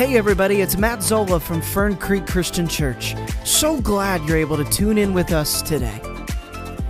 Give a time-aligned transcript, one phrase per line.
[0.00, 3.14] Hey everybody, it's Matt Zola from Fern Creek Christian Church.
[3.44, 6.00] So glad you're able to tune in with us today.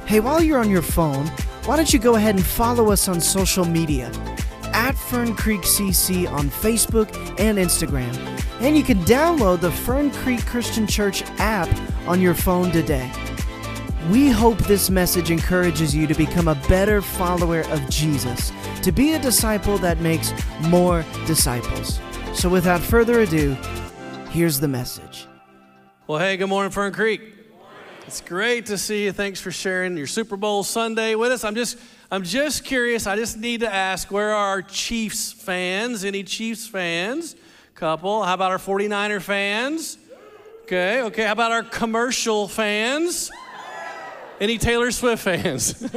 [0.06, 1.26] Hey, while you're on your phone,
[1.64, 4.12] why don't you go ahead and follow us on social media
[4.72, 8.14] at Fern Creek CC on Facebook and Instagram.
[8.60, 11.68] And you can download the Fern Creek Christian Church app
[12.06, 13.10] on your phone today.
[14.08, 18.52] We hope this message encourages you to become a better follower of Jesus,
[18.84, 20.32] to be a disciple that makes
[20.68, 21.98] more disciples.
[22.34, 23.56] So, without further ado,
[24.30, 25.26] here's the message.
[26.06, 27.20] Well, hey, good morning, Fern Creek.
[28.06, 29.12] It's great to see you.
[29.12, 31.44] Thanks for sharing your Super Bowl Sunday with us.
[31.44, 31.76] I'm just,
[32.10, 33.06] I'm just curious.
[33.06, 36.04] I just need to ask, where are our Chiefs fans?
[36.04, 37.36] Any Chiefs fans?
[37.74, 38.22] Couple.
[38.22, 39.98] How about our 49er fans?
[40.62, 41.24] Okay, okay.
[41.24, 43.30] How about our commercial fans?
[44.40, 45.94] Any Taylor Swift fans?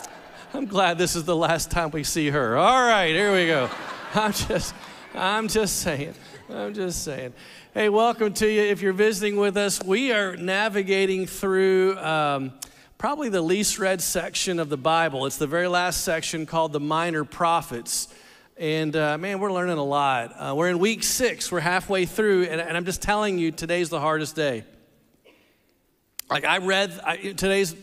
[0.54, 2.56] I'm glad this is the last time we see her.
[2.56, 3.70] All right, here we go.
[4.14, 4.74] I'm just,
[5.16, 6.14] I'm just saying.
[6.50, 7.32] I'm just saying.
[7.72, 8.60] Hey, welcome to you.
[8.60, 12.52] If you're visiting with us, we are navigating through um,
[12.98, 15.24] probably the least read section of the Bible.
[15.24, 18.08] It's the very last section called the Minor Prophets.
[18.58, 20.34] And uh, man, we're learning a lot.
[20.38, 23.88] Uh, we're in week six, we're halfway through, and, and I'm just telling you, today's
[23.88, 24.64] the hardest day.
[26.28, 27.74] Like I read I, today's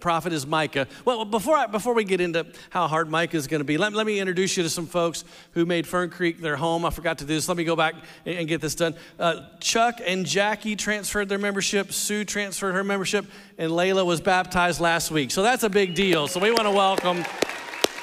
[0.00, 0.86] prophet is Micah.
[1.04, 3.92] Well, before, I, before we get into how hard Micah is going to be, let,
[3.92, 6.84] let me introduce you to some folks who made Fern Creek their home.
[6.84, 7.48] I forgot to do this.
[7.48, 8.94] Let me go back and, and get this done.
[9.18, 11.92] Uh, Chuck and Jackie transferred their membership.
[11.92, 13.26] Sue transferred her membership,
[13.58, 15.30] and Layla was baptized last week.
[15.30, 16.28] So that's a big deal.
[16.28, 17.24] So we want to welcome,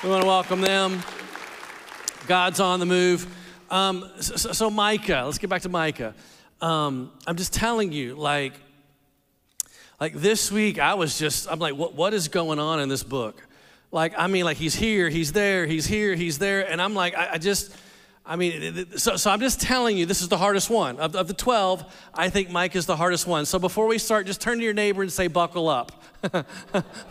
[0.03, 1.01] we want to welcome them.
[2.27, 3.35] God's on the move.
[3.71, 6.13] Um, so, so, Micah, let's get back to Micah.
[6.61, 8.53] Um, I'm just telling you, like
[9.99, 13.03] like this week, I was just, I'm like, what, what is going on in this
[13.03, 13.45] book?
[13.91, 16.69] Like, I mean, like he's here, he's there, he's here, he's there.
[16.69, 17.75] And I'm like, I, I just,
[18.25, 20.97] I mean, so, so I'm just telling you, this is the hardest one.
[20.97, 21.83] Of, of the 12,
[22.13, 23.45] I think Mike is the hardest one.
[23.45, 25.91] So before we start, just turn to your neighbor and say, buckle up.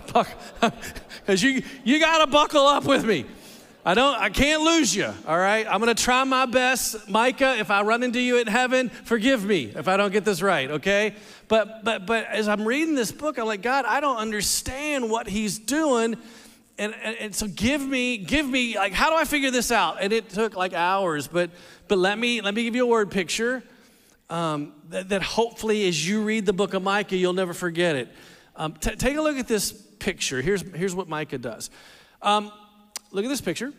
[0.07, 3.25] Because you, you got to buckle up with me.
[3.85, 5.67] I don't, I can't lose you, all right?
[5.67, 7.09] I'm gonna try my best.
[7.09, 10.43] Micah, if I run into you in heaven, forgive me if I don't get this
[10.43, 11.15] right, okay?
[11.47, 15.27] But but but as I'm reading this book, I'm like, God, I don't understand what
[15.27, 16.17] he's doing.
[16.81, 19.97] And, and, and so give me, give me, like, how do I figure this out?
[20.01, 21.51] And it took like hours, but
[21.89, 23.63] but let me let me give you a word picture.
[24.31, 28.09] Um, that, that, hopefully as you read the book of Micah, you'll never forget it.
[28.55, 30.43] Um, t- take a look at this picture.
[30.43, 31.71] Here's, here's what Micah does.
[32.21, 32.53] Um,
[33.11, 33.73] Look at this picture.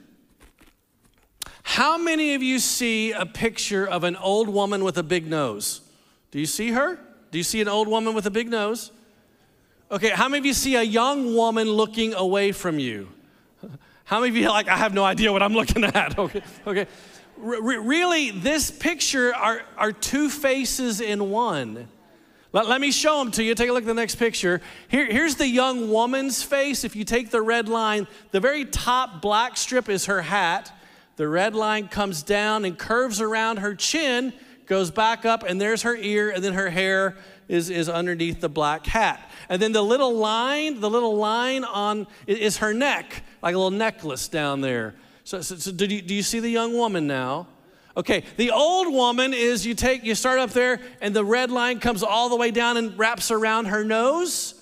[1.64, 5.82] How many of you see a picture of an old woman with a big nose?
[6.32, 7.00] Do you see her?
[7.32, 8.92] Do you see an old woman with a big nose?
[9.92, 13.10] Okay, how many of you see a young woman looking away from you?
[14.04, 16.18] How many of you are like, I have no idea what I'm looking at?
[16.20, 16.88] Okay, okay.
[17.38, 21.88] Really, this picture are, are two faces in one.
[22.52, 23.54] Let, let me show them to you.
[23.54, 24.62] Take a look at the next picture.
[24.88, 26.84] Here, here's the young woman's face.
[26.84, 30.72] If you take the red line, the very top black strip is her hat.
[31.18, 34.34] The red line comes down and curves around her chin,
[34.66, 37.18] goes back up, and there's her ear, and then her hair
[37.48, 39.30] is, is underneath the black hat.
[39.50, 43.78] And then the little line, the little line on is her neck, like a little
[43.78, 44.96] necklace down there.
[45.24, 47.48] So, so, so do, you, do you see the young woman now?
[48.00, 51.82] Okay, the old woman is you take, you start up there, and the red line
[51.82, 54.54] comes all the way down and wraps around her nose,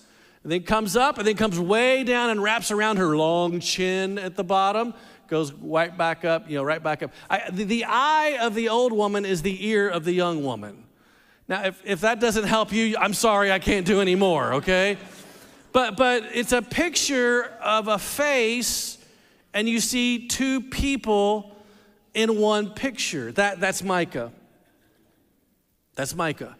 [0.41, 4.17] and then comes up, and then comes way down and wraps around her long chin
[4.17, 4.91] at the bottom,
[5.27, 7.11] goes right back up, you know, right back up.
[7.29, 10.85] I, the, the eye of the old woman is the ear of the young woman.
[11.47, 14.97] Now, if, if that doesn't help you, I'm sorry, I can't do any more, okay?
[15.73, 18.97] But, but it's a picture of a face,
[19.53, 21.53] and you see two people
[22.17, 23.31] in one picture.
[23.33, 24.31] That, that's Micah.
[25.95, 26.57] That's Micah.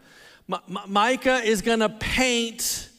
[0.48, 2.90] M- Micah is going to paint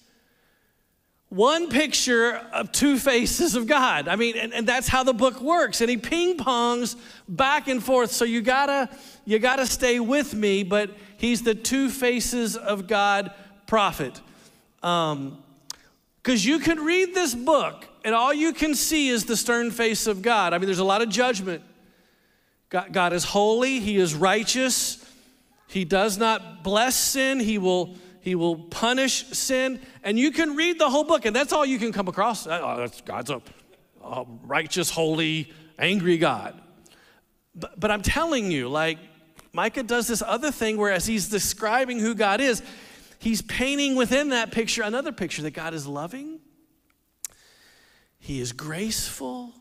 [1.29, 4.09] one picture of two faces of God.
[4.09, 5.81] I mean, and, and, that's how the book works.
[5.83, 6.97] And he ping pongs
[7.29, 8.11] back and forth.
[8.11, 8.89] So you gotta,
[9.25, 13.33] you gotta stay with me, but he's the two faces of God
[13.67, 14.21] prophet.
[14.83, 15.39] Um,
[16.23, 20.07] because you can read this book and all you can see is the stern face
[20.07, 20.55] of God.
[20.55, 21.63] I mean, there's a lot of judgment.
[22.71, 25.05] God, God is holy, He is righteous.
[25.69, 29.81] He does not bless sin, He will, he will punish sin.
[30.03, 32.47] And you can read the whole book, and that's all you can come across.
[32.47, 33.41] Uh, oh, God's a,
[34.05, 36.61] a, righteous, holy, angry God.
[37.55, 38.99] But, but I'm telling you, like,
[39.53, 42.63] Micah does this other thing where, as he's describing who God is,
[43.19, 46.41] he's painting within that picture another picture that God is loving,
[48.19, 49.55] He is graceful,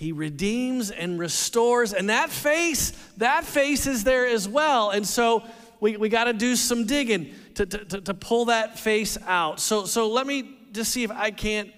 [0.00, 1.92] He redeems and restores.
[1.92, 4.88] And that face, that face is there as well.
[4.88, 5.44] And so
[5.78, 9.60] we, we got to do some digging to, to, to, pull that face out.
[9.60, 11.70] So, so let me just see if I can't,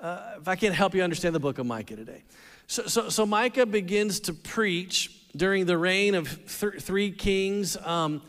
[0.00, 2.22] uh, if I can't help you understand the book of Micah today.
[2.68, 6.28] So, so, so Micah begins to preach during the reign of
[6.60, 7.76] th- three kings.
[7.78, 8.22] Um,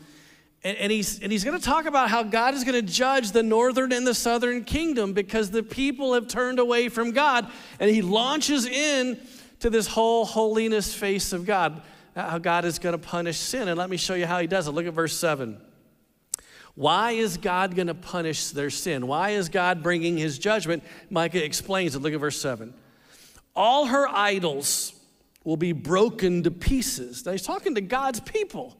[0.62, 3.32] and, and, he's, and he's going to talk about how God is going to judge
[3.32, 7.50] the northern and the southern kingdom because the people have turned away from God.
[7.78, 9.18] And he launches in
[9.60, 11.80] to this whole holiness face of God,
[12.14, 13.68] uh, how God is going to punish sin.
[13.68, 14.72] And let me show you how he does it.
[14.72, 15.58] Look at verse 7.
[16.74, 19.06] Why is God going to punish their sin?
[19.06, 20.82] Why is God bringing his judgment?
[21.08, 22.00] Micah explains it.
[22.00, 22.74] Look at verse 7.
[23.56, 24.92] All her idols
[25.42, 27.24] will be broken to pieces.
[27.24, 28.76] Now he's talking to God's people.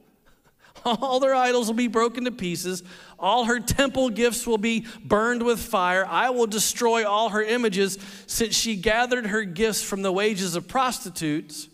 [0.85, 2.83] All their idols will be broken to pieces.
[3.19, 6.05] All her temple gifts will be burned with fire.
[6.05, 10.67] I will destroy all her images, since she gathered her gifts from the wages of
[10.67, 11.69] prostitutes.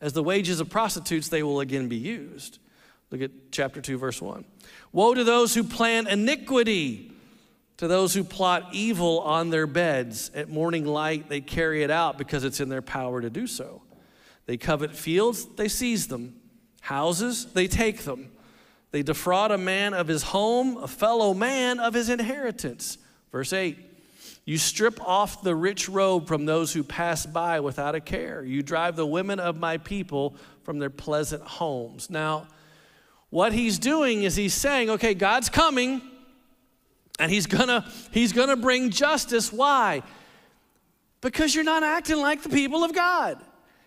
[0.00, 2.58] As the wages of prostitutes, they will again be used.
[3.10, 4.44] Look at chapter 2, verse 1.
[4.92, 7.12] Woe to those who plan iniquity,
[7.76, 10.30] to those who plot evil on their beds.
[10.34, 13.82] At morning light, they carry it out because it's in their power to do so.
[14.46, 16.40] They covet fields, they seize them.
[16.80, 18.30] Houses, they take them.
[18.92, 22.98] They defraud a man of his home, a fellow man of his inheritance.
[23.32, 23.78] Verse 8
[24.44, 28.44] You strip off the rich robe from those who pass by without a care.
[28.44, 32.10] You drive the women of my people from their pleasant homes.
[32.10, 32.46] Now,
[33.30, 36.00] what he's doing is he's saying, okay, God's coming
[37.18, 39.52] and he's gonna he's gonna bring justice.
[39.52, 40.02] Why?
[41.20, 43.42] Because you're not acting like the people of God.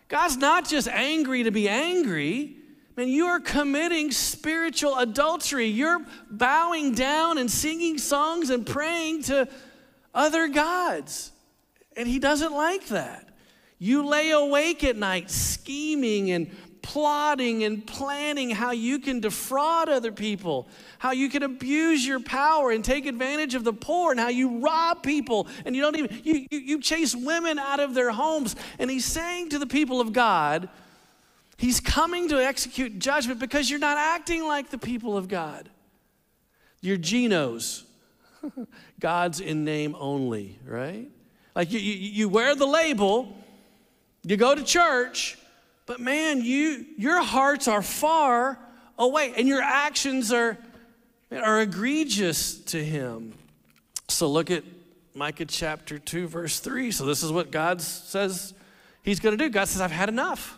[0.08, 2.56] God's not just angry to be angry.
[2.96, 5.66] Man, you are committing spiritual adultery.
[5.66, 9.48] You're bowing down and singing songs and praying to
[10.14, 11.32] other gods.
[11.96, 13.28] And he doesn't like that.
[13.78, 16.50] You lay awake at night scheming and
[16.82, 22.70] plotting and planning how you can defraud other people, how you can abuse your power
[22.70, 26.20] and take advantage of the poor, and how you rob people and you don't even,
[26.24, 28.56] you, you, you chase women out of their homes.
[28.78, 30.68] And he's saying to the people of God,
[31.60, 35.68] He's coming to execute judgment because you're not acting like the people of God.
[36.80, 37.84] You're GINOs,
[38.98, 41.06] God's in name only, right?
[41.54, 43.36] Like you, you, you wear the label,
[44.22, 45.36] you go to church,
[45.84, 48.58] but man, you, your hearts are far
[48.96, 50.56] away and your actions are,
[51.30, 53.34] are egregious to Him.
[54.08, 54.64] So look at
[55.14, 56.90] Micah chapter 2, verse 3.
[56.90, 58.54] So this is what God says
[59.02, 59.50] He's going to do.
[59.50, 60.56] God says, I've had enough.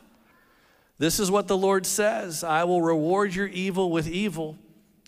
[1.02, 4.56] This is what the Lord says I will reward your evil with evil.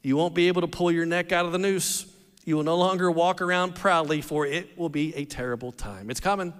[0.02, 2.12] You won't be able to pull your neck out of the noose.
[2.44, 6.10] You will no longer walk around proudly, for it will be a terrible time.
[6.10, 6.52] It's coming.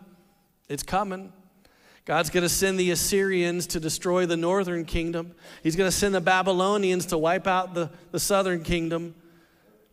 [0.68, 1.32] It's coming.
[2.04, 5.34] God's going to send the Assyrians to destroy the northern kingdom.
[5.64, 9.16] He's going to send the Babylonians to wipe out the, the southern kingdom,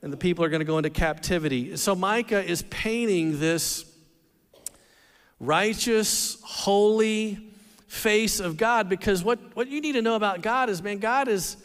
[0.04, 1.76] and the people are going to go into captivity.
[1.78, 3.86] So Micah is painting this
[5.40, 7.51] righteous, holy,
[7.92, 11.28] face of God because what, what you need to know about God is, man, God
[11.28, 11.58] is.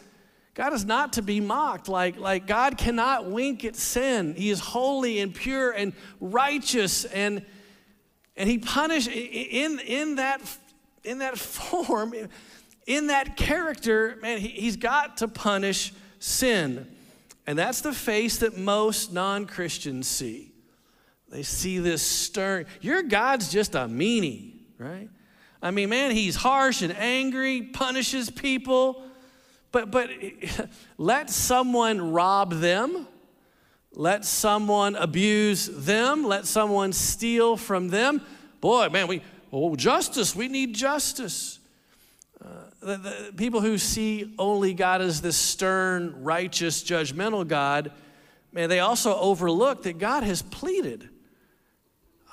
[0.53, 1.87] God is not to be mocked.
[1.87, 4.33] Like, like God cannot wink at sin.
[4.35, 7.45] He is holy and pure and righteous, and,
[8.35, 10.41] and He punished in, in, that,
[11.03, 12.15] in that form,
[12.87, 16.87] in that character, man, he, He's got to punish sin.
[17.45, 20.51] And that's the face that most non Christians see.
[21.29, 25.09] They see this stern, your God's just a meanie, right?
[25.61, 29.03] I mean, man, he's harsh and angry, punishes people.
[29.71, 30.09] But, but
[30.97, 33.07] let someone rob them,
[33.91, 38.21] let someone abuse them, let someone steal from them.
[38.61, 39.21] Boy, man, we,
[39.51, 41.59] oh, justice, we need justice.
[42.43, 42.47] Uh,
[42.81, 47.91] the, the people who see only God as this stern, righteous, judgmental God,
[48.51, 51.09] man, they also overlook that God has pleaded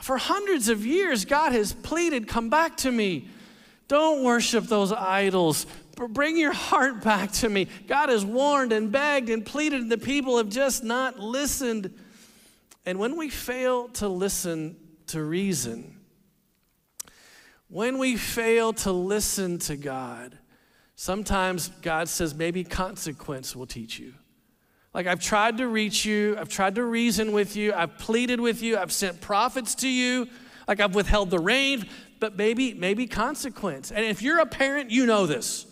[0.03, 3.29] for hundreds of years, God has pleaded, Come back to me.
[3.89, 5.67] Don't worship those idols.
[5.97, 7.69] Bring your heart back to me.
[7.87, 11.97] God has warned and begged and pleaded, and the people have just not listened.
[12.85, 14.77] And when we fail to listen
[15.09, 16.01] to reason,
[17.69, 20.39] when we fail to listen to God,
[20.97, 24.15] sometimes God says, maybe consequence will teach you.
[24.95, 28.63] Like, I've tried to reach you, I've tried to reason with you, I've pleaded with
[28.63, 30.29] you, I've sent prophets to you,
[30.69, 31.87] like, I've withheld the rain,
[32.21, 33.91] but maybe, maybe consequence.
[33.91, 35.67] And if you're a parent, you know this.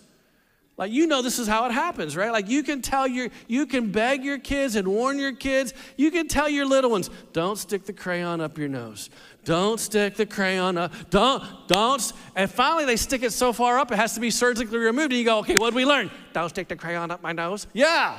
[0.78, 2.32] Like you know this is how it happens, right?
[2.32, 5.74] Like you can tell your you can beg your kids and warn your kids.
[5.96, 9.10] You can tell your little ones, don't stick the crayon up your nose.
[9.44, 10.92] Don't stick the crayon up.
[11.10, 12.12] Don't, don't.
[12.34, 15.12] And finally they stick it so far up it has to be surgically removed.
[15.12, 16.10] And you go, okay, what did we learn?
[16.32, 17.66] Don't stick the crayon up my nose.
[17.72, 18.18] Yeah.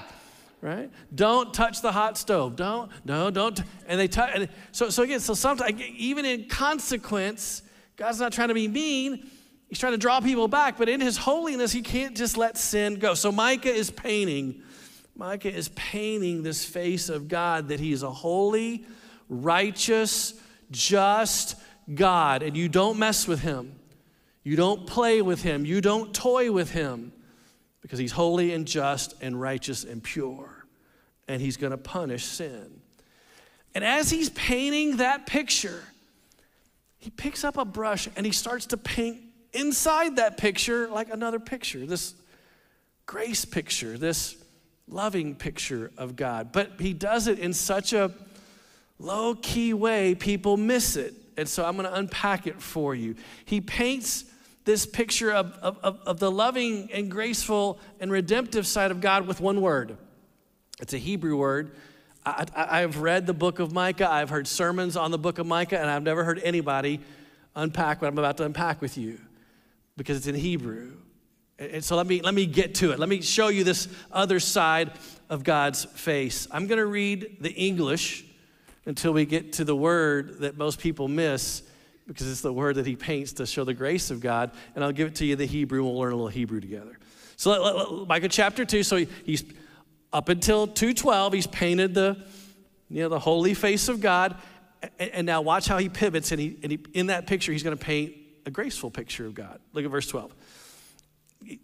[0.63, 0.89] Right?
[1.13, 2.55] Don't touch the hot stove.
[2.55, 3.61] Don't, no, don't.
[3.85, 4.47] And they touch.
[4.71, 7.63] So, so again, so sometimes, even in consequence,
[7.97, 9.29] God's not trying to be mean.
[9.67, 12.95] He's trying to draw people back, but in his holiness, he can't just let sin
[12.95, 13.13] go.
[13.13, 14.63] So Micah is painting,
[15.17, 18.85] Micah is painting this face of God that he is a holy,
[19.27, 20.33] righteous,
[20.71, 21.57] just
[21.93, 23.77] God, and you don't mess with him.
[24.43, 25.65] You don't play with him.
[25.65, 27.11] You don't toy with him
[27.81, 30.52] because he's holy and just and righteous and pure,
[31.27, 32.81] and he's going to punish sin.
[33.75, 35.83] And as he's painting that picture,
[36.97, 39.19] he picks up a brush and he starts to paint
[39.51, 42.13] inside that picture, like another picture, this
[43.05, 44.37] grace picture, this
[44.87, 46.51] loving picture of God.
[46.51, 48.11] But he does it in such a
[48.99, 51.13] low key way, people miss it.
[51.35, 53.15] And so I'm going to unpack it for you.
[53.45, 54.25] He paints
[54.65, 59.41] this picture of, of, of, the loving and graceful and redemptive side of God with
[59.41, 59.97] one word.
[60.83, 61.71] It's a Hebrew word.
[62.25, 65.79] I, I've read the book of Micah, I've heard sermons on the book of Micah,
[65.79, 66.99] and I've never heard anybody
[67.55, 69.17] unpack what I'm about to unpack with you
[69.95, 70.91] because it's in Hebrew.
[71.57, 72.99] And so let me, let me get to it.
[72.99, 74.91] Let me show you this other side
[75.29, 76.49] of God's face.
[76.51, 78.25] I'm going to read the English
[78.85, 81.63] until we get to the word that most people miss
[82.07, 84.51] because it's the word that he paints to show the grace of God.
[84.75, 86.99] And I'll give it to you the Hebrew, we'll learn a little Hebrew together.
[87.37, 88.83] So, Micah chapter 2.
[88.83, 89.45] So he, he's
[90.13, 92.23] up until 212, he's painted the,
[92.89, 94.37] you know, the holy face of God.
[94.99, 97.75] And, now watch how he pivots, and, he, and he, in that picture, he's going
[97.75, 98.15] to paint
[98.45, 99.59] a graceful picture of God.
[99.71, 100.33] Look at verse 12.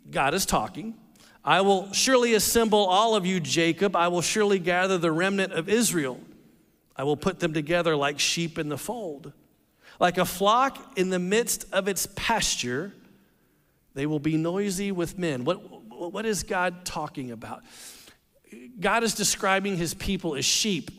[0.10, 0.96] God is talking.
[1.44, 3.96] I will surely assemble all of you, Jacob.
[3.96, 6.20] I will surely gather the remnant of Israel.
[6.96, 9.32] I will put them together like sheep in the fold.
[10.00, 12.94] Like a flock in the midst of its pasture,
[13.94, 15.44] they will be noisy with men.
[15.44, 15.58] What,
[15.92, 17.64] what is God talking about?
[18.80, 20.92] God is describing his people as sheep.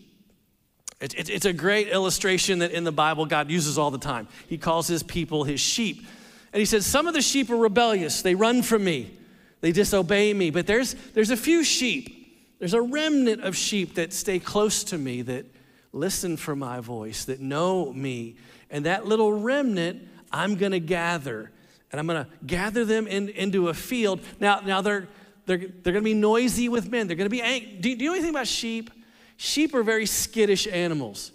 [1.00, 4.28] It's a great illustration that in the Bible God uses all the time.
[4.48, 6.06] He calls his people his sheep.
[6.52, 8.20] And he says, Some of the sheep are rebellious.
[8.20, 9.16] They run from me,
[9.62, 10.50] they disobey me.
[10.50, 14.98] But there's, there's a few sheep, there's a remnant of sheep that stay close to
[14.98, 15.46] me, that
[15.92, 18.36] listen for my voice, that know me.
[18.70, 21.50] And that little remnant, I'm going to gather.
[21.90, 24.20] And I'm going to gather them in, into a field.
[24.38, 25.08] Now, now they're,
[25.50, 27.08] they're, they're going to be noisy with men.
[27.08, 27.72] They're going to be angry.
[27.80, 28.88] Do, do you know anything about sheep?
[29.36, 31.32] Sheep are very skittish animals.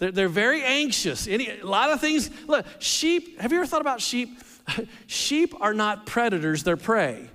[0.00, 1.28] They're, they're very anxious.
[1.28, 2.28] Any, a lot of things.
[2.48, 4.36] Look, sheep, have you ever thought about sheep?
[5.06, 7.30] sheep are not predators, they're prey.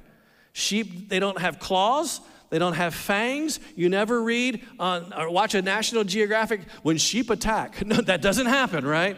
[0.51, 2.19] Sheep, they don't have claws,
[2.49, 3.61] they don't have fangs.
[3.77, 7.81] You never read on, or watch a National Geographic when sheep attack.
[7.85, 9.15] No, that doesn't happen, right?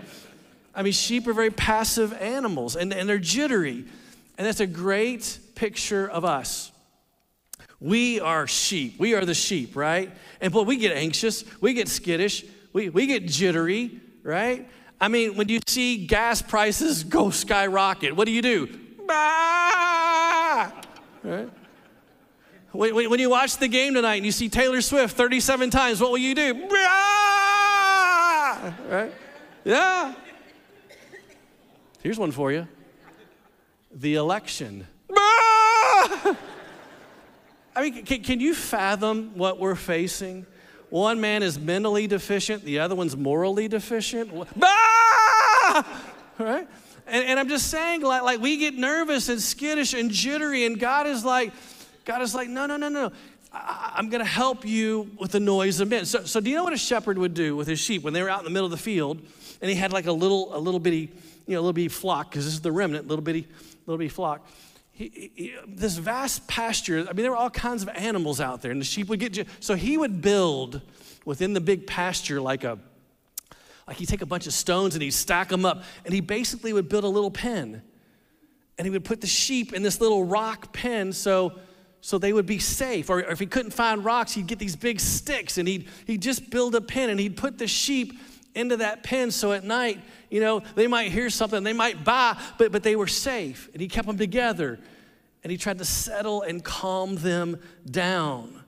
[0.75, 3.83] I mean, sheep are very passive animals and, and they're jittery.
[4.37, 6.71] And that's a great picture of us.
[7.79, 8.99] We are sheep.
[8.99, 10.11] We are the sheep, right?
[10.41, 14.69] And boy, we get anxious, we get skittish, we, we get jittery, right?
[14.99, 18.67] I mean, when you see gas prices go skyrocket, what do you do?
[19.07, 20.71] Bah!
[21.23, 21.49] Right?
[22.71, 26.11] When, when you watch the game tonight and you see Taylor Swift 37 times, what
[26.11, 26.67] will you do?
[26.67, 26.75] Bah!
[28.89, 29.11] Right?
[29.63, 30.13] Yeah.
[32.03, 32.67] Here's one for you
[33.91, 34.87] the election.
[37.79, 40.45] I mean, can, can you fathom what we're facing?
[40.89, 44.31] One man is mentally deficient, the other one's morally deficient.
[44.61, 46.05] Ah!
[46.39, 46.65] Right?
[47.05, 50.79] And, and I'm just saying, like, like we get nervous and skittish and jittery, and
[50.79, 51.51] God is like,
[52.05, 53.11] God is like, no, no, no, no.
[53.51, 56.05] I, am going to help you with the noise of men.
[56.05, 58.23] So, so do you know what a shepherd would do with his sheep when they
[58.23, 59.21] were out in the middle of the field,
[59.61, 61.11] and he had like a little, a little bitty,
[61.45, 63.47] you know, a little bitty flock because this is the remnant, little bitty,
[63.85, 64.47] little bitty flock
[64.99, 68.69] he, he, this vast pasture, I mean, there were all kinds of animals out there,
[68.69, 69.47] and the sheep would get.
[69.61, 70.81] So he would build
[71.23, 72.77] within the big pasture like a,
[73.87, 76.73] like he'd take a bunch of stones and he'd stack them up, and he basically
[76.73, 77.81] would build a little pen,
[78.77, 81.53] and he would put the sheep in this little rock pen so
[82.01, 83.09] so they would be safe.
[83.09, 86.21] Or, or if he couldn't find rocks, he'd get these big sticks and he'd he'd
[86.21, 88.19] just build a pen and he'd put the sheep
[88.55, 92.39] into that pen so at night, you know, they might hear something, they might baa,
[92.57, 93.69] but, but they were safe.
[93.73, 94.79] And he kept them together
[95.43, 98.63] and he tried to settle and calm them down.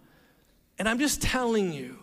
[0.79, 1.99] And I'm just telling you,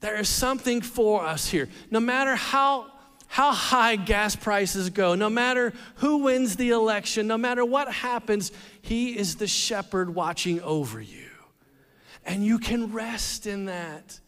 [0.00, 1.68] there is something for us here.
[1.90, 2.90] No matter how
[3.26, 8.52] how high gas prices go, no matter who wins the election, no matter what happens,
[8.80, 11.30] He is the shepherd watching over you.
[12.24, 14.20] And you can rest in that.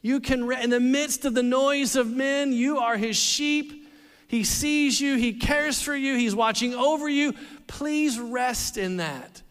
[0.00, 3.88] You can, in the midst of the noise of men, you are His sheep.
[4.28, 7.34] He sees you, He cares for you, He's watching over you.
[7.66, 9.42] Please rest in that,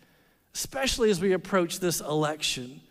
[0.54, 2.82] especially as we approach this election.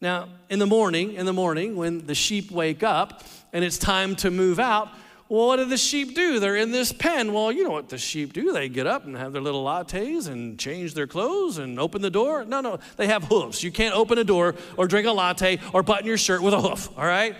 [0.00, 4.14] Now, in the morning, in the morning, when the sheep wake up and it's time
[4.16, 4.90] to move out,
[5.28, 6.38] well, what do the sheep do?
[6.38, 7.32] They're in this pen.
[7.32, 8.52] Well, you know what the sheep do.
[8.52, 12.10] They get up and have their little lattes and change their clothes and open the
[12.10, 12.44] door.
[12.44, 13.64] No, no, they have hoofs.
[13.64, 16.60] You can't open a door or drink a latte or button your shirt with a
[16.60, 17.34] hoof, all right?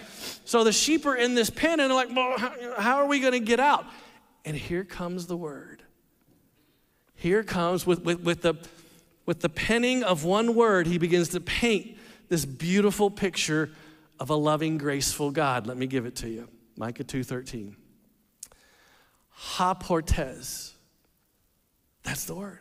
[0.45, 3.21] So the sheep are in this pen and they're like, well, how, how are we
[3.21, 3.85] going to get out?
[4.45, 5.83] And here comes the word.
[7.14, 8.55] Here comes with, with, with, the,
[9.26, 11.97] with the penning of one word, he begins to paint
[12.28, 13.71] this beautiful picture
[14.19, 15.69] of a loving, graceful God.
[15.69, 16.49] Let me give it to you.
[16.76, 17.76] Micah 2:13.
[19.56, 20.73] Haportes.
[22.02, 22.61] That's the word.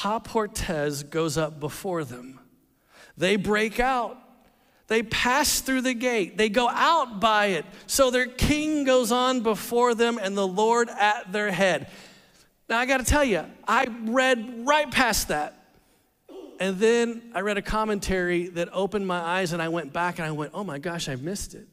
[0.00, 2.40] Haportes goes up before them.
[3.16, 4.18] They break out.
[4.86, 6.38] They pass through the gate.
[6.38, 7.66] They go out by it.
[7.86, 11.90] So their king goes on before them and the Lord at their head.
[12.68, 15.54] Now I got to tell you, I read right past that.
[16.60, 20.26] And then I read a commentary that opened my eyes and I went back and
[20.26, 21.68] I went, oh my gosh, I missed it.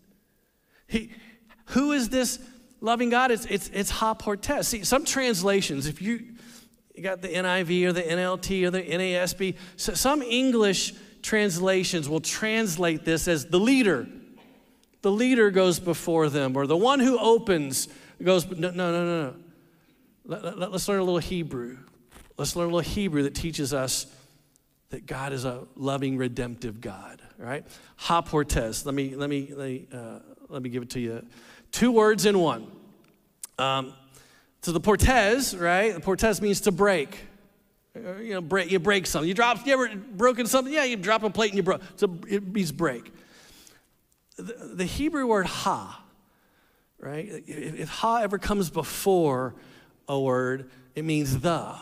[0.87, 1.11] He,
[1.67, 2.39] who is this
[2.81, 3.31] loving God?
[3.31, 4.65] It's, it's, it's Haportes.
[4.65, 6.25] See, some translations, if you,
[6.93, 12.21] you got the NIV or the NLT or the NASB, so some English translations will
[12.21, 14.07] translate this as the leader.
[15.01, 17.87] The leader goes before them, or the one who opens
[18.23, 19.35] goes, no, no, no, no.
[20.25, 21.77] Let, let, let's learn a little Hebrew.
[22.37, 24.07] Let's learn a little Hebrew that teaches us
[24.89, 27.21] that God is a loving, redemptive God.
[27.37, 27.65] Right?
[27.99, 28.85] Haportes.
[28.85, 31.25] Let me let me let me, uh, let me give it to you.
[31.71, 32.67] Two words in one.
[33.57, 33.93] Um,
[34.61, 35.93] so the Portez, right?
[35.93, 37.19] The Portez means to break.
[37.95, 38.71] Uh, you know, break.
[38.71, 39.27] You break something.
[39.27, 39.65] You drop.
[39.65, 40.73] You ever broken something?
[40.73, 41.81] Yeah, you drop a plate and you broke.
[41.95, 43.11] So it means break.
[44.37, 46.03] The, the Hebrew word ha,
[46.99, 47.25] right?
[47.47, 49.55] If, if ha ever comes before
[50.07, 51.75] a word, it means the.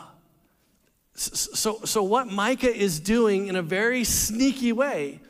[1.16, 5.20] So, so what Micah is doing in a very sneaky way,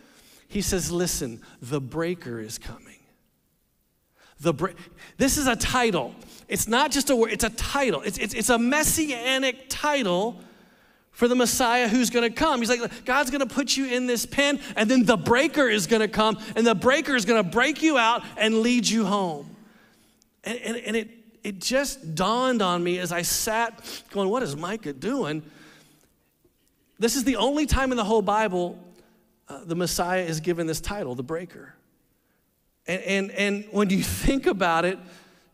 [0.48, 2.83] he says, listen, the breaker is coming.
[4.40, 4.72] The bra-
[5.16, 6.14] this is a title.
[6.48, 8.02] It's not just a word, it's a title.
[8.02, 10.40] It's, it's, it's a messianic title
[11.12, 12.60] for the Messiah who's gonna come.
[12.60, 16.08] He's like, God's gonna put you in this pen, and then the breaker is gonna
[16.08, 19.54] come, and the breaker is gonna break you out and lead you home.
[20.42, 21.10] And, and, and it,
[21.42, 25.42] it just dawned on me as I sat going, What is Micah doing?
[26.98, 28.78] This is the only time in the whole Bible
[29.48, 31.74] uh, the Messiah is given this title, the breaker.
[32.86, 34.98] And, and, and when you think about it,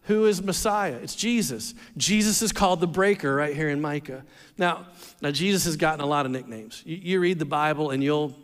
[0.05, 0.99] who is Messiah?
[1.03, 1.75] It's Jesus.
[1.97, 4.25] Jesus is called the breaker right here in Micah.
[4.59, 4.87] Now,
[5.21, 6.83] now Jesus has gotten a lot of nicknames.
[6.85, 8.35] You, you read the Bible and you'll,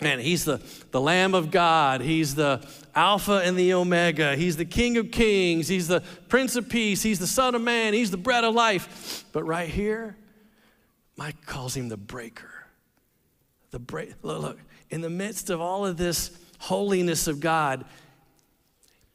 [0.00, 0.62] man, he's the,
[0.92, 2.00] the Lamb of God.
[2.00, 2.64] He's the
[2.94, 4.36] Alpha and the Omega.
[4.36, 5.66] He's the King of Kings.
[5.66, 7.02] He's the Prince of Peace.
[7.02, 7.92] He's the Son of Man.
[7.92, 9.24] He's the bread of life.
[9.32, 10.16] But right here,
[11.16, 12.50] Mike calls him the breaker.
[13.72, 14.14] The break.
[14.22, 14.58] Look, look,
[14.90, 17.84] in the midst of all of this holiness of God,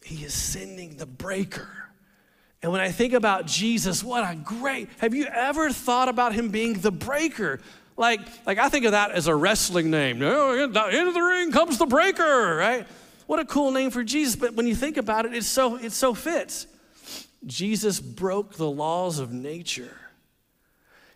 [0.06, 1.68] he is sending the breaker.
[2.62, 6.50] And when I think about Jesus, what a great, have you ever thought about him
[6.50, 7.60] being the breaker?
[7.98, 10.22] Like, like I think of that as a wrestling name.
[10.22, 12.86] Oh, into the ring comes the breaker, right?
[13.26, 14.36] What a cool name for Jesus.
[14.36, 16.68] But when you think about it, it's so, it so fits.
[17.48, 19.98] Jesus broke the laws of nature.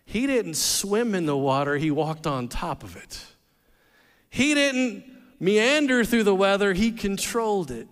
[0.04, 3.24] He didn't swim in the water, he walked on top of it.
[4.30, 5.04] He didn't
[5.38, 7.86] meander through the weather, he controlled it.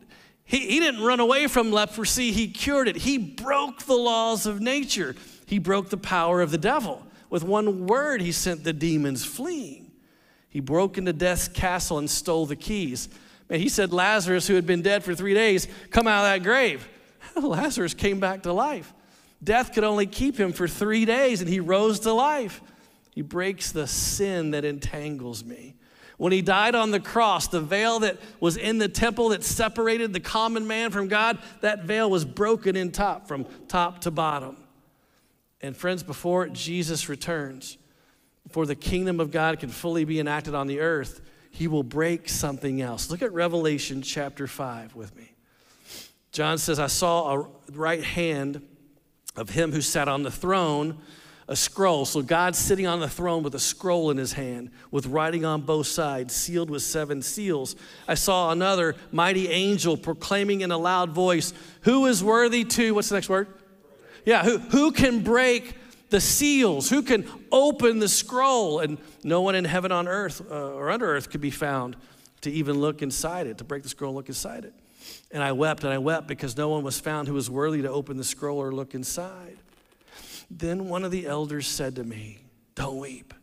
[0.48, 2.96] He, he didn't run away from leprosy, he cured it.
[2.96, 5.14] He broke the laws of nature,
[5.46, 7.06] he broke the power of the devil.
[7.30, 9.92] With one word, he sent the demons fleeing.
[10.48, 13.11] He broke into death's castle and stole the keys.
[13.50, 16.42] Man, he said Lazarus, who had been dead for three days, come out of that
[16.42, 16.88] grave.
[17.37, 18.94] Lazarus came back to life.
[19.44, 22.62] Death could only keep him for three days, and he rose to life.
[23.11, 25.74] He breaks the sin that entangles me.
[26.18, 30.12] When he died on the cross, the veil that was in the temple that separated
[30.12, 34.57] the common man from God, that veil was broken in top from top to bottom.
[35.61, 37.78] And friends, before Jesus returns,
[38.44, 41.20] before the kingdom of God can fully be enacted on the earth,
[41.52, 43.11] he will break something else.
[43.11, 45.33] Look at Revelation chapter 5 with me.
[46.33, 48.61] John says, I saw a right hand
[49.37, 50.98] of him who sat on the throne
[51.48, 52.04] a scroll.
[52.04, 55.62] So God's sitting on the throne with a scroll in his hand, with writing on
[55.62, 57.74] both sides, sealed with seven seals.
[58.06, 63.08] I saw another mighty angel proclaiming in a loud voice, Who is worthy to, what's
[63.08, 63.48] the next word?
[64.26, 65.74] Yeah, who, who can break
[66.11, 66.90] the seals?
[66.90, 68.80] Who can open the scroll?
[68.80, 71.96] And no one in heaven on earth uh, or under earth could be found
[72.42, 74.74] to even look inside it, to break the scroll and look inside it.
[75.30, 77.90] And I wept and I wept because no one was found who was worthy to
[77.90, 79.56] open the scroll or look inside.
[80.50, 82.38] Then one of the elders said to me,
[82.74, 83.34] Don't weep.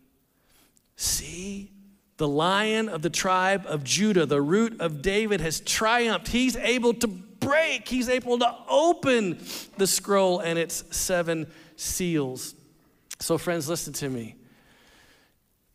[0.96, 1.72] See,
[2.18, 6.30] the lion of the tribe of Judah, the root of David, has triumphed.
[6.30, 9.40] He's able to break, he's able to open
[9.78, 12.56] the scroll and its seven seals.
[13.20, 14.36] So, friends, listen to me.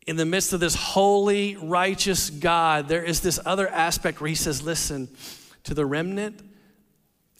[0.07, 4.35] In the midst of this holy, righteous God, there is this other aspect where he
[4.35, 5.07] says, Listen,
[5.63, 6.41] to the remnant,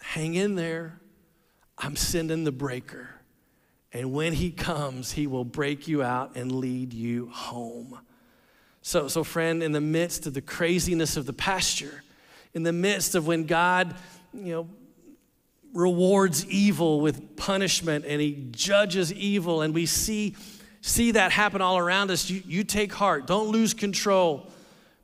[0.01, 0.99] hang in there.
[1.77, 3.21] I'm sending the breaker.
[3.93, 7.99] And when he comes, he will break you out and lead you home.
[8.82, 12.04] So, so, friend, in the midst of the craziness of the pasture,
[12.54, 13.95] in the midst of when God,
[14.34, 14.69] you know,
[15.73, 20.36] rewards evil with punishment and he judges evil, and we see,
[20.82, 23.27] see that happen all around us, you, you take heart.
[23.27, 24.49] Don't lose control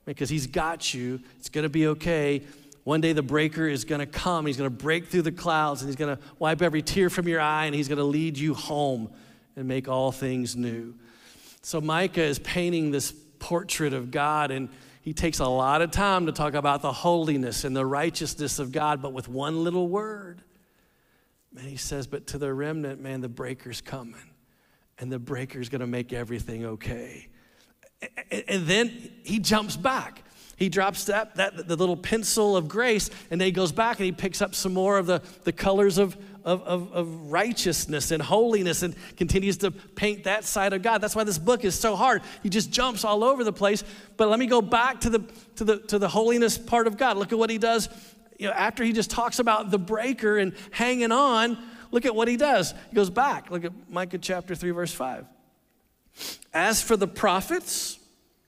[0.04, 1.20] because he's got you.
[1.38, 2.42] It's going to be okay.
[2.88, 4.46] One day the breaker is going to come.
[4.46, 7.28] He's going to break through the clouds and he's going to wipe every tear from
[7.28, 9.10] your eye and he's going to lead you home
[9.56, 10.94] and make all things new.
[11.60, 14.70] So Micah is painting this portrait of God and
[15.02, 18.72] he takes a lot of time to talk about the holiness and the righteousness of
[18.72, 20.42] God, but with one little word.
[21.58, 24.30] And he says, But to the remnant, man, the breaker's coming,
[24.98, 27.28] and the breaker's gonna make everything okay.
[28.30, 30.24] And then he jumps back
[30.58, 34.06] he drops that, that the little pencil of grace and then he goes back and
[34.06, 38.20] he picks up some more of the, the colors of, of, of, of, righteousness and
[38.20, 41.00] holiness and continues to paint that side of God.
[41.00, 42.22] That's why this book is so hard.
[42.42, 43.84] He just jumps all over the place.
[44.16, 45.20] But let me go back to the,
[45.56, 47.18] to the, to the holiness part of God.
[47.18, 47.88] Look at what he does
[48.36, 51.56] you know, after he just talks about the breaker and hanging on.
[51.92, 52.74] Look at what he does.
[52.90, 53.52] He goes back.
[53.52, 55.24] Look at Micah chapter 3, verse 5.
[56.52, 57.98] As for the prophets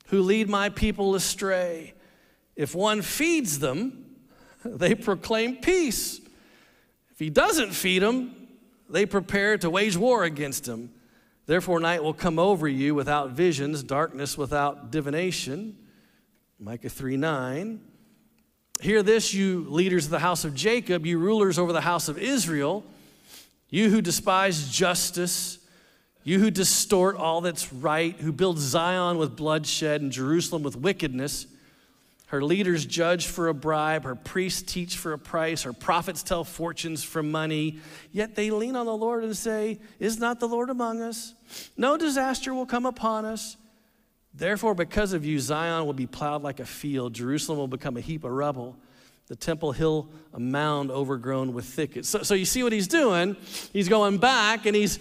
[0.07, 1.95] who lead my people astray,
[2.61, 4.05] if one feeds them,
[4.65, 6.21] they proclaim peace.
[7.11, 8.35] If he doesn't feed them,
[8.91, 10.91] they prepare to wage war against him.
[11.47, 15.77] Therefore, night will come over you without visions, darkness without divination.
[16.59, 17.81] Micah 3 9.
[18.83, 22.19] Hear this, you leaders of the house of Jacob, you rulers over the house of
[22.19, 22.85] Israel,
[23.71, 25.59] you who despise justice,
[26.25, 31.47] you who distort all that's right, who build Zion with bloodshed and Jerusalem with wickedness.
[32.31, 34.05] Her leaders judge for a bribe.
[34.05, 35.65] Her priests teach for a price.
[35.65, 37.81] Her prophets tell fortunes for money.
[38.13, 41.35] Yet they lean on the Lord and say, Is not the Lord among us?
[41.77, 43.57] No disaster will come upon us.
[44.33, 47.15] Therefore, because of you, Zion will be plowed like a field.
[47.15, 48.77] Jerusalem will become a heap of rubble.
[49.27, 52.09] The temple hill, a mound overgrown with thickets.
[52.09, 53.37] So, so you see what he's doing?
[53.73, 55.01] He's going back and he's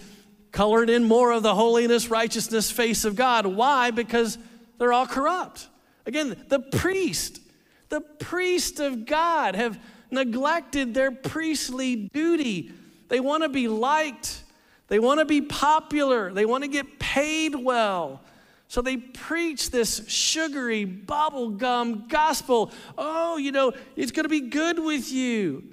[0.50, 3.46] colored in more of the holiness, righteousness face of God.
[3.46, 3.92] Why?
[3.92, 4.36] Because
[4.78, 5.68] they're all corrupt.
[6.06, 7.40] Again, the priest,
[7.88, 9.78] the priest of God have
[10.10, 12.72] neglected their priestly duty.
[13.08, 14.44] They want to be liked,
[14.88, 18.20] they want to be popular, they want to get paid well.
[18.68, 22.70] So they preach this sugary bubblegum gospel.
[22.96, 25.64] Oh, you know, it's going to be good with you.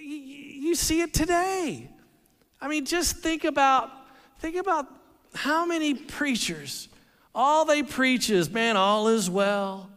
[0.00, 1.90] You see it today.
[2.62, 3.90] I mean, just think about
[4.38, 4.86] think about
[5.34, 6.88] how many preachers
[7.36, 9.90] all they preach is, man, all is well.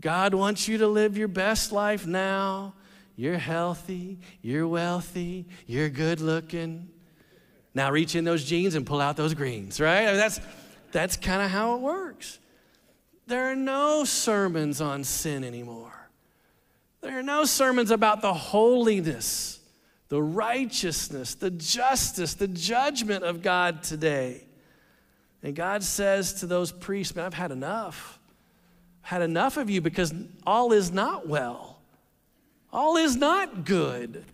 [0.00, 2.74] God wants you to live your best life now.
[3.14, 6.88] You're healthy, you're wealthy, you're good looking.
[7.74, 10.04] Now reach in those jeans and pull out those greens, right?
[10.04, 10.40] I mean, that's,
[10.92, 12.38] that's kind of how it works.
[13.26, 15.92] There are no sermons on sin anymore.
[17.02, 19.60] There are no sermons about the holiness,
[20.08, 24.46] the righteousness, the justice, the judgment of God today.
[25.42, 28.18] And God says to those priests, Man, I've had enough.
[29.04, 30.14] I've had enough of you because
[30.46, 31.80] all is not well.
[32.72, 34.24] All is not good.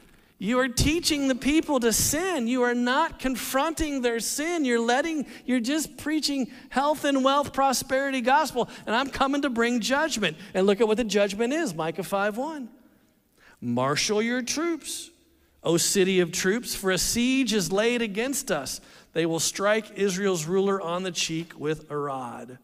[0.41, 2.47] You are teaching the people to sin.
[2.47, 4.65] You are not confronting their sin.
[4.65, 8.69] You're letting, you're just preaching health and wealth, prosperity gospel.
[8.87, 10.37] And I'm coming to bring judgment.
[10.55, 12.69] And look at what the judgment is Micah 5 1.
[13.61, 15.11] Marshal your troops,
[15.65, 18.81] O city of troops, for a siege is laid against us.
[19.19, 22.59] They will strike Israel's ruler on the cheek with a rod.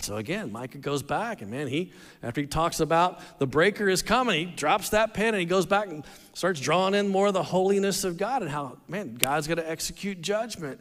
[0.00, 1.90] So again, Micah goes back, and man, he,
[2.22, 5.66] after he talks about the breaker is coming, he drops that pen and he goes
[5.66, 6.04] back and
[6.34, 9.68] starts drawing in more of the holiness of God and how, man, God's going to
[9.68, 10.78] execute judgment.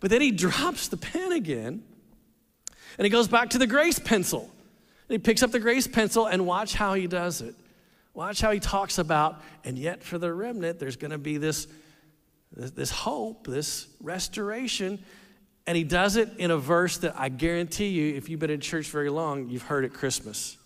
[0.00, 1.84] But then he drops the pen again
[2.98, 4.50] and he goes back to the grace pencil.
[5.08, 7.54] And he picks up the grace pencil and watch how he does it.
[8.12, 11.68] Watch how he talks about, and yet for the remnant, there's going to be this,
[12.52, 14.98] this hope, this restoration.
[15.66, 18.60] And he does it in a verse that I guarantee you, if you've been in
[18.60, 20.56] church very long, you've heard at Christmas.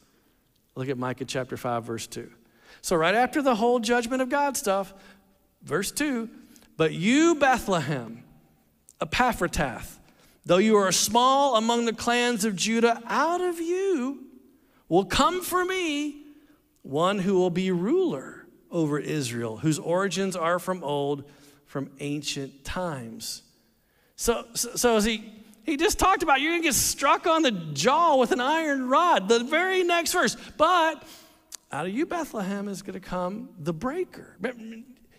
[0.75, 2.31] Look at Micah chapter 5, verse 2.
[2.81, 4.95] So, right after the whole judgment of God stuff,
[5.63, 6.29] verse 2
[6.77, 8.25] But you, Bethlehem,
[9.01, 9.85] Ephrathah,
[10.45, 14.25] though you are small among the clans of Judah, out of you
[14.89, 16.23] will come for me
[16.83, 21.25] one who will be ruler over Israel, whose origins are from old,
[21.73, 23.41] from ancient times.
[24.17, 25.33] So, so, so as he,
[25.65, 28.91] he just talked about, you're going to get struck on the jaw with an iron
[28.91, 29.27] rod.
[29.27, 30.37] The very next verse.
[30.59, 31.03] But
[31.73, 34.37] out of you, Bethlehem, is going to come the breaker.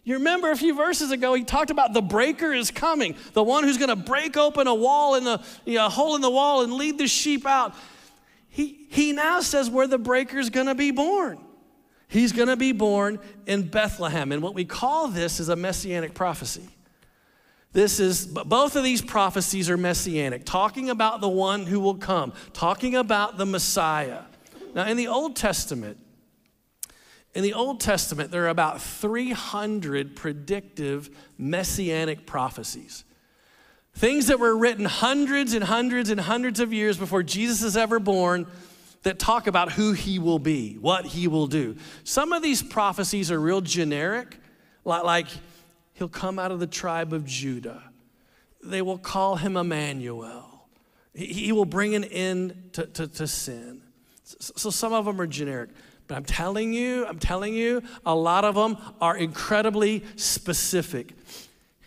[0.04, 3.64] You remember a few verses ago, he talked about the breaker is coming, the one
[3.64, 6.62] who's going to break open a wall in the you know, hole in the wall
[6.62, 7.74] and lead the sheep out.
[8.48, 11.40] He, he now says where the breaker is going to be born.
[12.14, 14.32] He's going to be born in Bethlehem.
[14.32, 16.70] And what we call this is a messianic prophecy.
[17.72, 22.34] This is, both of these prophecies are messianic, talking about the one who will come,
[22.54, 24.20] talking about the Messiah.
[24.76, 25.98] Now, in the Old Testament,
[27.34, 33.06] in the Old Testament, there are about 300 predictive messianic prophecies.
[33.96, 37.98] Things that were written hundreds and hundreds and hundreds of years before Jesus is ever
[37.98, 38.46] born
[39.04, 41.76] that talk about who he will be, what he will do.
[42.04, 44.38] Some of these prophecies are real generic,
[44.86, 45.28] like
[45.94, 47.84] He'll come out of the tribe of Judah.
[48.64, 50.68] They will call him Emmanuel.
[51.14, 53.82] He will bring an end to, to, to sin.
[54.24, 55.70] So some of them are generic.
[56.08, 61.14] But I'm telling you, I'm telling you, a lot of them are incredibly specific.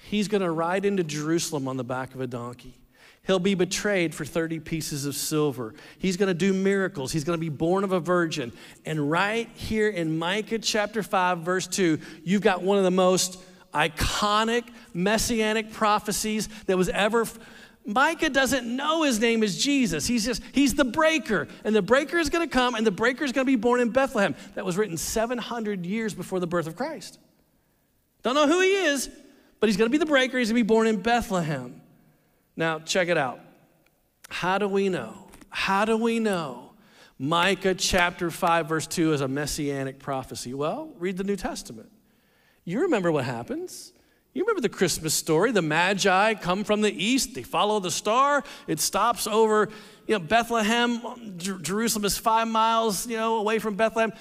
[0.08, 2.78] He's going to ride into Jerusalem on the back of a donkey.
[3.26, 5.74] He'll be betrayed for 30 pieces of silver.
[5.98, 7.10] He's going to do miracles.
[7.10, 8.52] He's going to be born of a virgin.
[8.84, 13.40] And right here in Micah chapter 5, verse 2, you've got one of the most
[13.74, 17.26] iconic messianic prophecies that was ever.
[17.84, 20.06] Micah doesn't know his name is Jesus.
[20.06, 21.48] He's just, he's the breaker.
[21.64, 23.80] And the breaker is going to come, and the breaker is going to be born
[23.80, 24.36] in Bethlehem.
[24.54, 27.18] That was written 700 years before the birth of Christ.
[28.22, 29.10] Don't know who he is,
[29.58, 30.38] but he's going to be the breaker.
[30.38, 31.80] He's going to be born in Bethlehem.
[32.56, 33.40] Now, check it out.
[34.28, 35.28] How do we know?
[35.50, 36.72] How do we know
[37.18, 40.54] Micah chapter 5, verse 2 is a messianic prophecy?
[40.54, 41.90] Well, read the New Testament.
[42.64, 43.92] You remember what happens.
[44.34, 45.52] You remember the Christmas story.
[45.52, 49.70] The Magi come from the east, they follow the star, it stops over
[50.06, 51.36] you know, Bethlehem.
[51.38, 54.12] Jer- Jerusalem is five miles you know, away from Bethlehem,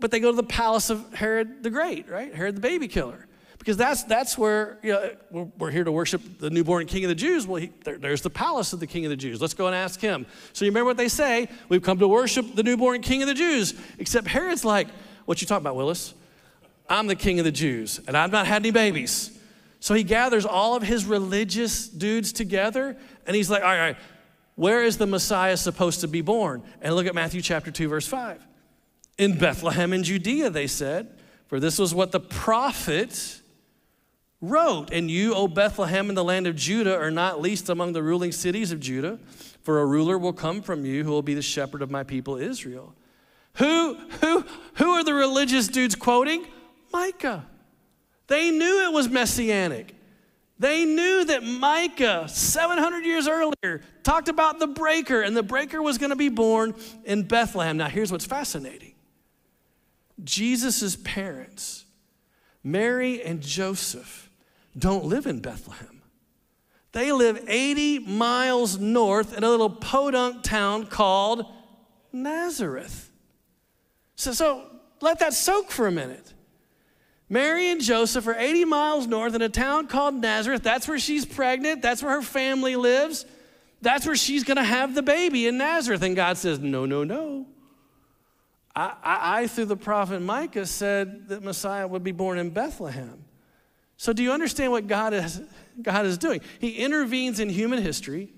[0.00, 2.34] but they go to the palace of Herod the Great, right?
[2.34, 3.28] Herod the baby killer.
[3.60, 7.10] Because that's, that's where you know, we're, we're here to worship the newborn king of
[7.10, 7.46] the Jews.
[7.46, 9.38] Well, he, there, there's the palace of the king of the Jews.
[9.38, 10.24] Let's go and ask him.
[10.54, 11.46] So you remember what they say?
[11.68, 13.74] We've come to worship the newborn king of the Jews.
[13.98, 14.88] Except Herod's like,
[15.26, 16.14] what you talking about, Willis?
[16.88, 19.38] I'm the king of the Jews, and I've not had any babies.
[19.78, 22.96] So he gathers all of his religious dudes together,
[23.26, 23.96] and he's like, all right, all right,
[24.56, 26.62] where is the Messiah supposed to be born?
[26.80, 28.46] And look at Matthew chapter 2, verse 5.
[29.18, 31.14] In Bethlehem in Judea, they said,
[31.46, 33.39] for this was what the prophet
[34.40, 34.92] wrote.
[34.92, 38.32] And you, O Bethlehem, in the land of Judah, are not least among the ruling
[38.32, 39.18] cities of Judah,
[39.62, 42.36] for a ruler will come from you who will be the shepherd of my people
[42.36, 42.94] Israel.
[43.54, 46.46] Who, who, who are the religious dudes quoting?
[46.92, 47.46] Micah.
[48.26, 49.94] They knew it was messianic.
[50.58, 55.98] They knew that Micah, 700 years earlier, talked about the breaker, and the breaker was
[55.98, 56.74] going to be born
[57.04, 57.78] in Bethlehem.
[57.78, 58.94] Now, here's what's fascinating
[60.22, 61.86] Jesus' parents,
[62.62, 64.29] Mary and Joseph,
[64.78, 66.02] don't live in Bethlehem.
[66.92, 71.46] They live 80 miles north in a little podunk town called
[72.12, 73.10] Nazareth.
[74.16, 74.66] So, so
[75.00, 76.34] let that soak for a minute.
[77.28, 80.64] Mary and Joseph are 80 miles north in a town called Nazareth.
[80.64, 81.80] That's where she's pregnant.
[81.80, 83.24] That's where her family lives.
[83.80, 86.02] That's where she's going to have the baby in Nazareth.
[86.02, 87.46] And God says, No, no, no.
[88.74, 93.24] I, I, I, through the prophet Micah, said that Messiah would be born in Bethlehem.
[94.00, 95.42] So, do you understand what God is,
[95.82, 96.40] God is doing?
[96.58, 98.32] He intervenes in human history.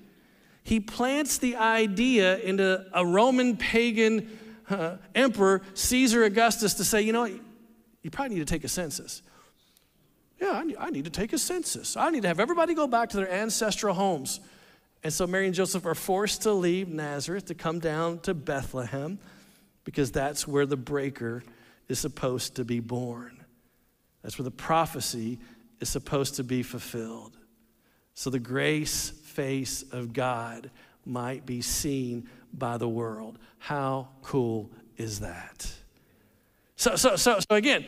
[0.65, 4.37] He plants the idea into a Roman pagan
[4.69, 9.23] uh, emperor, Caesar Augustus, to say, you know, you probably need to take a census.
[10.41, 11.97] Yeah, I need, I need to take a census.
[11.97, 14.41] I need to have everybody go back to their ancestral homes
[15.05, 19.21] And so Mary and Joseph are forced to leave Nazareth to come down to Bethlehem
[19.85, 21.45] because that's where the breaker
[21.89, 23.42] is supposed to be born.
[24.23, 25.39] That's where the prophecy
[25.81, 27.37] is supposed to be fulfilled.
[28.15, 30.71] So the grace face of God
[31.05, 33.39] might be seen by the world.
[33.59, 35.73] How cool is that?
[36.77, 37.87] So, so, so, so again,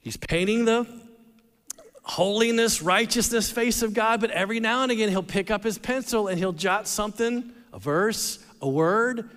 [0.00, 0.86] he's painting the
[2.02, 6.28] holiness, righteousness face of God, but every now and again he'll pick up his pencil
[6.28, 9.30] and he'll jot something, a verse, a word.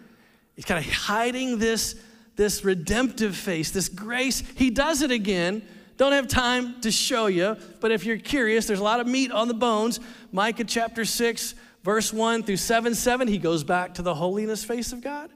[0.56, 1.96] He's kind of hiding this,
[2.36, 4.44] this redemptive face, this grace.
[4.56, 5.62] He does it again.
[5.98, 9.32] Don't have time to show you, but if you're curious, there's a lot of meat
[9.32, 10.00] on the bones.
[10.32, 14.92] Micah chapter 6, verse 1 through 7 7, he goes back to the holiness face
[14.92, 15.30] of God.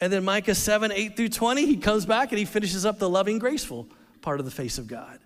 [0.00, 3.08] And then Micah 7, 8 through 20, he comes back and he finishes up the
[3.08, 3.86] loving, graceful
[4.20, 5.20] part of the face of God.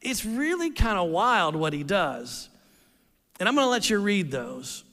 [0.00, 2.48] It's really kind of wild what he does.
[3.40, 4.83] And I'm going to let you read those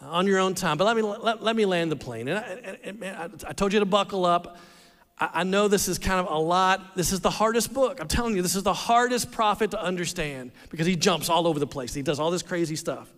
[0.00, 2.28] on your own time, but let me, let, let me land the plane.
[2.28, 4.56] And, I, and, and I, told you to buckle up.
[5.18, 6.96] I, I know this is kind of a lot.
[6.96, 8.00] This is the hardest book.
[8.00, 11.58] I'm telling you, this is the hardest prophet to understand because he jumps all over
[11.58, 11.94] the place.
[11.94, 13.12] He does all this crazy stuff.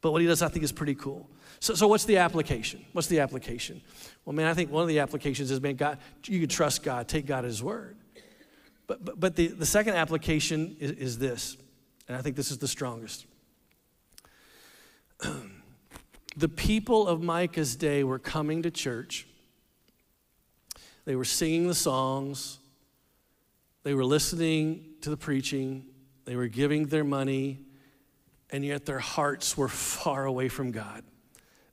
[0.00, 1.28] But what he does, I think, is pretty cool.
[1.60, 2.84] So, so what's the application?
[2.92, 3.80] What's the application?
[4.24, 7.08] Well, man, I think one of the applications is, man, God, you can trust God,
[7.08, 7.96] take God at his word.
[8.86, 11.56] But, but, but the, the second application is, is this,
[12.06, 13.26] and I think this is the strongest.
[16.38, 19.26] the people of Micah's day were coming to church,
[21.04, 22.58] they were singing the songs,
[23.82, 25.84] they were listening to the preaching,
[26.26, 27.58] they were giving their money,
[28.50, 31.02] and yet their hearts were far away from God.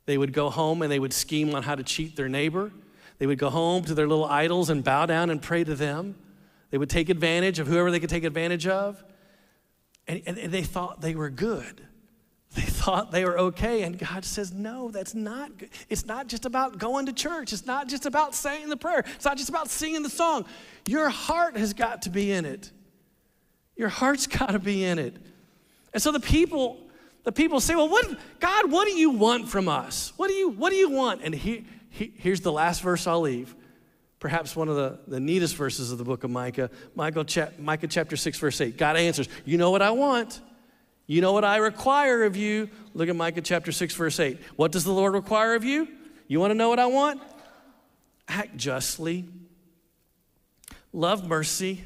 [0.04, 2.72] They would go home and they would scheme on how to cheat their neighbor.
[3.18, 6.16] They would go home to their little idols and bow down and pray to them.
[6.70, 9.02] They would take advantage of whoever they could take advantage of.
[10.08, 11.86] And, and, and, they thought they were good.
[12.86, 13.82] Thought they were okay.
[13.82, 15.70] And God says, No, that's not good.
[15.88, 17.52] It's not just about going to church.
[17.52, 19.00] It's not just about saying the prayer.
[19.16, 20.44] It's not just about singing the song.
[20.86, 22.70] Your heart has got to be in it.
[23.74, 25.16] Your heart's got to be in it.
[25.94, 26.78] And so the people,
[27.24, 28.06] the people say, Well, what,
[28.38, 30.12] God, what do you want from us?
[30.16, 31.22] What do you, what do you want?
[31.24, 33.52] And he, he, here's the last verse I'll leave
[34.20, 36.70] perhaps one of the, the neatest verses of the book of Micah,
[37.26, 38.76] chap, Micah chapter 6, verse 8.
[38.76, 40.40] God answers, You know what I want.
[41.06, 42.68] You know what I require of you.
[42.94, 44.38] Look at Micah chapter 6, verse 8.
[44.56, 45.88] What does the Lord require of you?
[46.26, 47.22] You want to know what I want?
[48.28, 49.24] Act justly,
[50.92, 51.84] love mercy,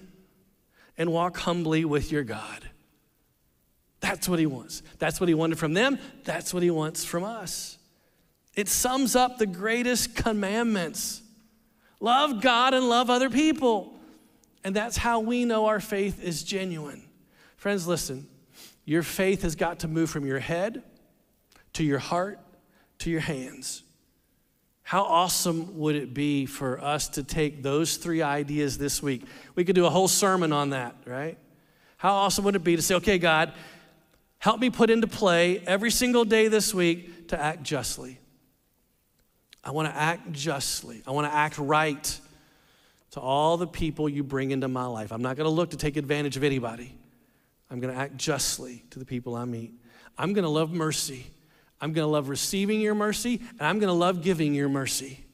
[0.96, 2.70] and walk humbly with your God.
[4.00, 4.82] That's what he wants.
[4.98, 5.98] That's what he wanted from them.
[6.24, 7.76] That's what he wants from us.
[8.54, 11.22] It sums up the greatest commandments.
[12.00, 13.94] Love God and love other people.
[14.64, 17.02] And that's how we know our faith is genuine.
[17.56, 18.26] Friends, listen.
[18.90, 20.82] Your faith has got to move from your head
[21.74, 22.40] to your heart
[22.98, 23.84] to your hands.
[24.82, 29.22] How awesome would it be for us to take those three ideas this week?
[29.54, 31.38] We could do a whole sermon on that, right?
[31.98, 33.52] How awesome would it be to say, okay, God,
[34.38, 38.18] help me put into play every single day this week to act justly?
[39.62, 41.04] I want to act justly.
[41.06, 42.20] I want to act right
[43.12, 45.12] to all the people you bring into my life.
[45.12, 46.96] I'm not going to look to take advantage of anybody.
[47.70, 49.74] I'm going to act justly to the people I meet.
[50.18, 51.26] I'm going to love mercy.
[51.80, 55.24] I'm going to love receiving your mercy, and I'm going to love giving your mercy.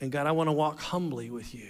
[0.00, 1.68] And God, I want to walk humbly with you.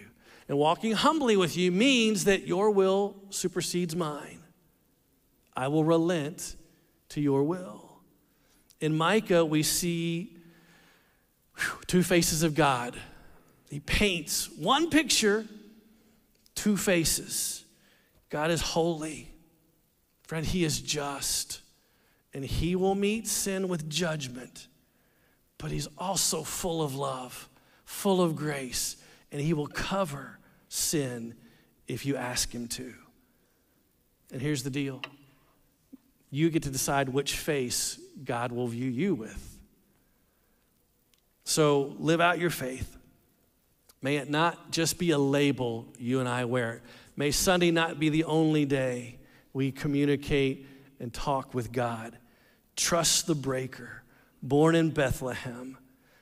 [0.49, 4.40] And walking humbly with you means that your will supersedes mine.
[5.57, 6.57] I will relent
[7.11, 8.01] to your will.
[8.81, 10.35] In Micah, we see
[11.57, 12.97] Whew, two faces of God.
[13.70, 15.47] He paints one picture,
[16.55, 17.64] two faces.
[18.31, 19.34] God is holy.
[20.25, 21.61] Friend, He is just.
[22.33, 24.69] And He will meet sin with judgment.
[25.59, 27.49] But He's also full of love,
[27.85, 28.97] full of grace,
[29.31, 31.35] and He will cover sin
[31.87, 32.95] if you ask Him to.
[34.33, 35.03] And here's the deal
[36.31, 39.59] you get to decide which face God will view you with.
[41.45, 42.97] So live out your faith.
[44.03, 46.83] May it not just be a label you and I wear.
[47.17, 49.19] May Sunday not be the only day
[49.55, 50.67] we communicate
[51.01, 52.19] and talk with God.
[52.77, 54.03] Trust the breaker,
[54.43, 55.79] born in Bethlehem.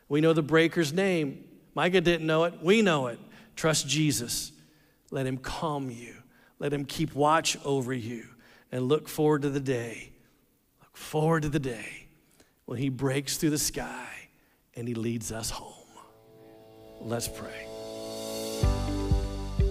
[0.08, 1.44] We know the breaker's name.
[1.74, 2.54] Micah didn't know it.
[2.62, 3.18] We know it.
[3.56, 4.52] Trust Jesus.
[5.10, 6.14] Let him calm you.
[6.60, 8.26] Let him keep watch over you.
[8.70, 10.12] And look forward to the day.
[10.80, 12.06] Look forward to the day
[12.66, 14.12] when he breaks through the sky
[14.74, 15.72] and He leads us home.
[17.00, 17.66] Let's pray.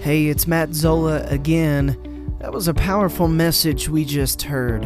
[0.02, 2.11] Hey, it's Matt Zola again.
[2.42, 4.84] That was a powerful message we just heard.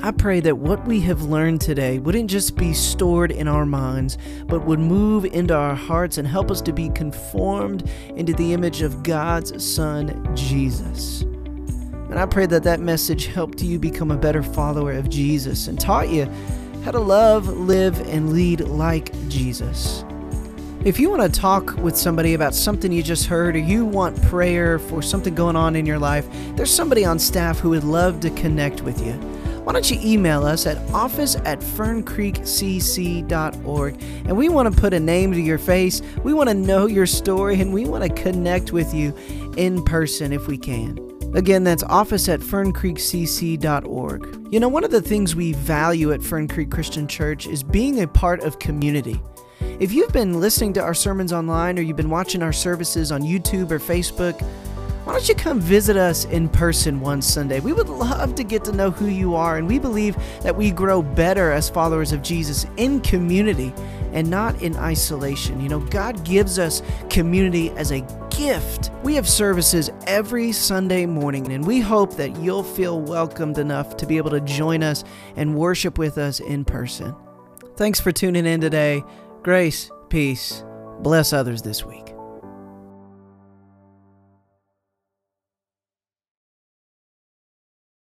[0.00, 4.16] I pray that what we have learned today wouldn't just be stored in our minds,
[4.46, 8.82] but would move into our hearts and help us to be conformed into the image
[8.82, 11.22] of God's Son, Jesus.
[11.22, 15.80] And I pray that that message helped you become a better follower of Jesus and
[15.80, 16.30] taught you
[16.84, 20.04] how to love, live, and lead like Jesus.
[20.86, 24.22] If you want to talk with somebody about something you just heard, or you want
[24.22, 28.20] prayer for something going on in your life, there's somebody on staff who would love
[28.20, 29.14] to connect with you.
[29.64, 35.00] Why don't you email us at office at ferncreekcc.org and we want to put a
[35.00, 36.02] name to your face.
[36.22, 39.12] We want to know your story and we want to connect with you
[39.56, 41.00] in person if we can.
[41.34, 44.52] Again, that's office at ferncreekcc.org.
[44.52, 48.02] You know, one of the things we value at Fern Creek Christian Church is being
[48.02, 49.20] a part of community.
[49.78, 53.20] If you've been listening to our sermons online or you've been watching our services on
[53.20, 54.40] YouTube or Facebook,
[55.04, 57.60] why don't you come visit us in person one Sunday?
[57.60, 60.70] We would love to get to know who you are, and we believe that we
[60.70, 63.74] grow better as followers of Jesus in community
[64.12, 65.60] and not in isolation.
[65.60, 68.00] You know, God gives us community as a
[68.30, 68.90] gift.
[69.02, 74.06] We have services every Sunday morning, and we hope that you'll feel welcomed enough to
[74.06, 75.04] be able to join us
[75.36, 77.14] and worship with us in person.
[77.76, 79.04] Thanks for tuning in today.
[79.46, 80.64] Grace, peace,
[81.02, 82.05] bless others this week.